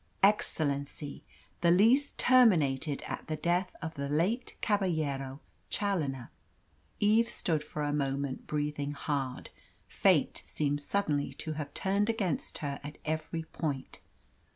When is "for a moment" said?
7.63-8.47